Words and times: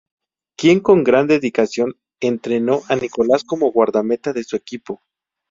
Quien 0.57 0.79
con 0.79 1.03
gran 1.03 1.27
dedicación 1.27 1.93
entrenó 2.21 2.81
a 2.89 2.95
Nicolas 2.95 3.43
como 3.43 3.71
guardameta 3.71 4.33
de 4.33 4.43
su 4.43 4.55
equipo. 4.55 5.03